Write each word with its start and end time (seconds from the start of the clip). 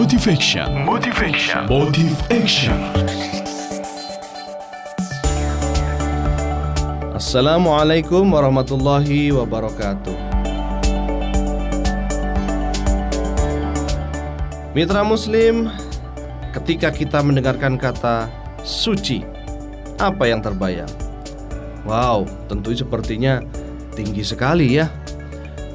Motivation. 0.00 0.64
Motivation. 0.88 1.68
Motive 1.68 2.16
Action. 2.32 2.80
Assalamualaikum 7.12 8.24
warahmatullahi 8.32 9.28
wabarakatuh. 9.28 10.16
Mitra 14.72 15.04
Muslim, 15.04 15.68
ketika 16.56 16.88
kita 16.88 17.20
mendengarkan 17.20 17.76
kata 17.76 18.32
suci, 18.64 19.20
apa 20.00 20.24
yang 20.24 20.40
terbayang? 20.40 20.88
Wow, 21.84 22.24
tentu 22.48 22.72
sepertinya 22.72 23.44
tinggi 23.92 24.24
sekali 24.24 24.80
ya. 24.80 24.88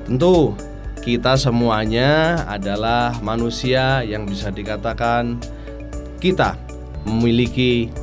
Tentu 0.09 0.57
kita 1.05 1.37
semuanya 1.37 2.41
adalah 2.49 3.13
manusia 3.21 4.01
yang 4.01 4.25
bisa 4.25 4.49
dikatakan 4.49 5.37
kita 6.17 6.57
memiliki 7.05 7.93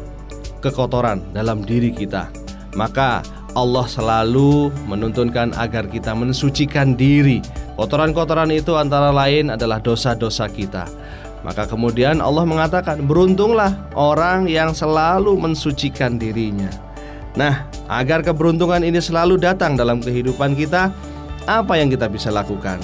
kekotoran 0.63 1.19
dalam 1.35 1.67
diri 1.67 1.91
kita 1.91 2.31
maka 2.79 3.27
Allah 3.53 3.85
selalu 3.85 4.73
menuntunkan 4.89 5.53
agar 5.61 5.85
kita 5.89 6.17
mensucikan 6.17 6.97
diri. 6.97 7.45
Kotoran-kotoran 7.77 8.49
itu 8.49 8.77
antara 8.81 9.13
lain 9.13 9.53
adalah 9.53 9.77
dosa-dosa 9.77 10.49
kita. 10.49 10.89
Maka 11.43 11.67
kemudian 11.67 12.23
Allah 12.23 12.47
mengatakan, 12.47 13.03
"Beruntunglah 13.05 13.93
orang 13.99 14.47
yang 14.49 14.73
selalu 14.73 15.35
mensucikan 15.37 16.17
dirinya." 16.17 16.71
Nah, 17.35 17.67
agar 17.91 18.23
keberuntungan 18.23 18.85
ini 18.85 19.03
selalu 19.03 19.41
datang 19.41 19.75
dalam 19.75 19.99
kehidupan 19.99 20.55
kita, 20.55 20.95
apa 21.47 21.79
yang 21.79 21.91
kita 21.91 22.07
bisa 22.07 22.31
lakukan? 22.31 22.79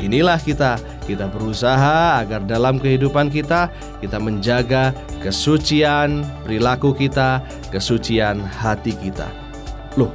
Inilah 0.00 0.40
kita, 0.40 0.80
kita 1.04 1.28
berusaha 1.28 2.22
agar 2.24 2.40
dalam 2.48 2.80
kehidupan 2.80 3.28
kita 3.28 3.68
kita 4.00 4.16
menjaga 4.16 4.96
kesucian 5.20 6.24
perilaku 6.46 6.96
kita, 6.96 7.44
kesucian 7.68 8.40
hati 8.40 8.96
kita. 8.96 9.28
Loh, 10.00 10.08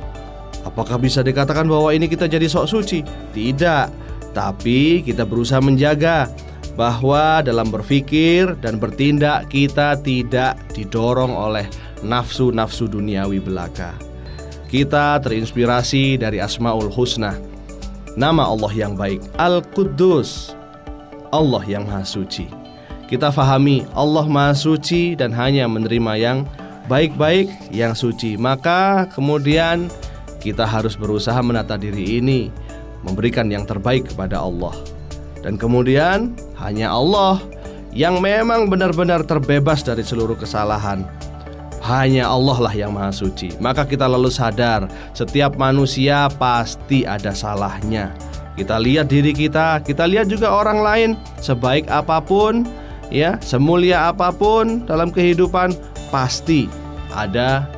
apakah 0.65 0.97
bisa 0.97 1.21
dikatakan 1.21 1.69
bahwa 1.69 1.93
ini 1.93 2.09
kita 2.09 2.25
jadi 2.25 2.49
sok 2.49 2.65
suci? 2.65 3.05
Tidak, 3.35 3.85
tapi 4.33 5.05
kita 5.05 5.27
berusaha 5.27 5.61
menjaga 5.61 6.31
bahwa 6.75 7.39
dalam 7.39 7.71
berpikir 7.71 8.57
dan 8.59 8.81
bertindak 8.81 9.47
kita 9.47 9.95
tidak 10.01 10.59
didorong 10.75 11.31
oleh 11.31 11.67
nafsu-nafsu 12.03 12.91
duniawi 12.91 13.39
belaka. 13.39 13.95
Kita 14.67 15.21
terinspirasi 15.23 16.19
dari 16.19 16.43
Asmaul 16.43 16.91
Husna, 16.91 17.37
nama 18.15 18.47
Allah 18.47 18.71
yang 18.71 18.95
baik, 18.95 19.21
Al-Quddus, 19.35 20.55
Allah 21.29 21.63
yang 21.67 21.83
Maha 21.87 22.07
Suci. 22.07 22.47
Kita 23.05 23.29
fahami 23.29 23.85
Allah 23.93 24.25
Maha 24.25 24.55
Suci 24.55 25.13
dan 25.13 25.35
hanya 25.35 25.67
menerima 25.69 26.13
yang 26.17 26.37
baik-baik 26.87 27.51
yang 27.69 27.93
suci. 27.93 28.39
Maka 28.39 29.11
kemudian 29.13 29.91
kita 30.41 30.65
harus 30.65 30.95
berusaha 30.97 31.37
menata 31.43 31.75
diri 31.77 32.17
ini, 32.17 32.49
memberikan 33.05 33.51
yang 33.51 33.67
terbaik 33.67 34.09
kepada 34.09 34.41
Allah. 34.41 34.73
Dan 35.45 35.61
kemudian 35.61 36.33
hanya 36.57 36.89
Allah 36.89 37.37
yang 37.93 38.17
memang 38.19 38.67
benar-benar 38.71 39.21
terbebas 39.27 39.85
dari 39.85 40.01
seluruh 40.01 40.35
kesalahan. 40.39 41.05
Hanya 41.85 42.25
Allah 42.25 42.57
lah 42.65 42.73
yang 42.73 42.97
maha 42.97 43.13
suci. 43.13 43.53
Maka 43.61 43.85
kita 43.85 44.09
lalu 44.09 44.33
sadar, 44.33 44.89
setiap 45.13 45.53
manusia 45.53 46.25
pasti 46.33 47.05
ada 47.05 47.29
salahnya. 47.29 48.09
Kita 48.57 48.81
lihat 48.81 49.13
diri 49.13 49.37
kita, 49.37 49.85
kita 49.85 50.09
lihat 50.09 50.25
juga 50.25 50.49
orang 50.49 50.81
lain, 50.81 51.09
sebaik 51.45 51.85
apa 51.85 52.17
pun, 52.25 52.65
ya, 53.13 53.37
semulia 53.37 54.09
apa 54.09 54.33
pun 54.33 54.81
dalam 54.89 55.13
kehidupan, 55.13 55.77
pasti 56.09 56.65
ada 57.13 57.69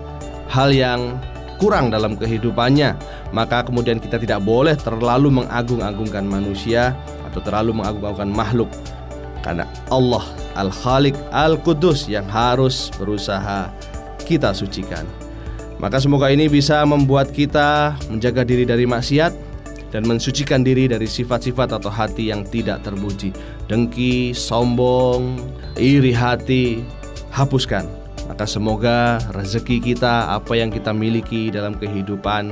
hal 0.48 0.72
yang 0.72 1.20
kurang 1.60 1.92
dalam 1.92 2.16
kehidupannya. 2.16 2.96
Maka 3.36 3.68
kemudian 3.68 4.00
kita 4.00 4.16
tidak 4.16 4.40
boleh 4.40 4.80
terlalu 4.80 5.44
mengagung-agungkan 5.44 6.24
manusia 6.24 6.96
atau 7.28 7.44
terlalu 7.44 7.76
mengagung-agungkan 7.76 8.32
makhluk. 8.32 8.72
Karena 9.44 9.68
Allah 9.92 10.24
Al-Khaliq 10.56 11.16
Al-Qudus 11.34 12.08
yang 12.08 12.26
harus 12.32 12.88
berusaha 12.96 13.68
kita 14.28 14.52
sucikan. 14.52 15.08
Maka 15.80 16.04
semoga 16.04 16.28
ini 16.28 16.52
bisa 16.52 16.84
membuat 16.84 17.32
kita 17.32 17.96
menjaga 18.12 18.44
diri 18.44 18.68
dari 18.68 18.84
maksiat 18.84 19.32
dan 19.94 20.04
mensucikan 20.04 20.66
diri 20.66 20.92
dari 20.92 21.08
sifat-sifat 21.08 21.80
atau 21.80 21.88
hati 21.88 22.34
yang 22.34 22.44
tidak 22.44 22.84
terpuji. 22.84 23.32
Dengki, 23.72 24.36
sombong, 24.36 25.40
iri 25.80 26.12
hati, 26.12 26.84
hapuskan. 27.32 27.88
Maka 28.28 28.44
semoga 28.44 29.24
rezeki 29.32 29.80
kita, 29.80 30.36
apa 30.36 30.60
yang 30.60 30.68
kita 30.68 30.92
miliki 30.92 31.48
dalam 31.48 31.80
kehidupan 31.80 32.52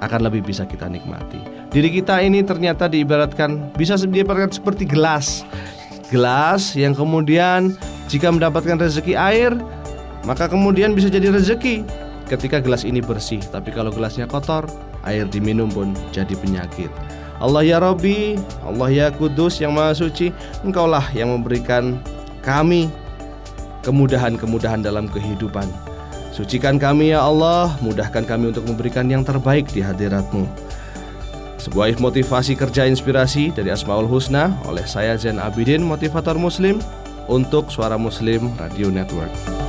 akan 0.00 0.20
lebih 0.24 0.40
bisa 0.48 0.64
kita 0.64 0.88
nikmati. 0.88 1.36
Diri 1.68 1.92
kita 1.92 2.24
ini 2.24 2.40
ternyata 2.40 2.88
diibaratkan 2.88 3.76
bisa 3.76 4.00
diibaratkan 4.00 4.48
seperti 4.48 4.88
gelas. 4.88 5.44
Gelas 6.08 6.72
yang 6.74 6.96
kemudian 6.96 7.76
jika 8.10 8.32
mendapatkan 8.32 8.80
rezeki 8.80 9.14
air, 9.14 9.54
maka 10.24 10.48
kemudian 10.50 10.92
bisa 10.92 11.08
jadi 11.08 11.32
rezeki 11.32 11.84
ketika 12.30 12.62
gelas 12.62 12.86
ini 12.86 13.02
bersih. 13.02 13.42
Tapi 13.42 13.74
kalau 13.74 13.90
gelasnya 13.90 14.30
kotor, 14.30 14.70
air 15.02 15.26
diminum 15.26 15.66
pun 15.66 15.92
jadi 16.14 16.32
penyakit. 16.38 16.88
Allah 17.40 17.64
ya 17.64 17.80
Robi, 17.80 18.36
Allah 18.62 18.88
ya 18.92 19.06
Kudus 19.08 19.64
yang 19.64 19.72
Maha 19.72 19.96
Suci, 19.96 20.28
Engkaulah 20.60 21.08
yang 21.16 21.32
memberikan 21.32 21.96
kami 22.44 22.92
kemudahan-kemudahan 23.80 24.84
dalam 24.84 25.08
kehidupan. 25.08 25.64
Sucikan 26.30 26.76
kami 26.76 27.16
ya 27.16 27.24
Allah, 27.24 27.74
mudahkan 27.80 28.22
kami 28.28 28.52
untuk 28.52 28.68
memberikan 28.68 29.08
yang 29.08 29.24
terbaik 29.24 29.66
di 29.72 29.80
hadiratmu. 29.80 30.44
Sebuah 31.60 31.96
motivasi 32.00 32.56
kerja 32.56 32.88
inspirasi 32.88 33.52
dari 33.52 33.68
Asmaul 33.68 34.08
Husna 34.08 34.52
oleh 34.64 34.84
saya 34.88 35.16
Zain 35.20 35.36
Abidin, 35.36 35.84
motivator 35.84 36.36
muslim 36.36 36.80
untuk 37.28 37.68
Suara 37.68 38.00
Muslim 38.00 38.52
Radio 38.56 38.88
Network. 38.88 39.59